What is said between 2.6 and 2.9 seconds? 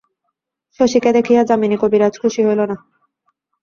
না।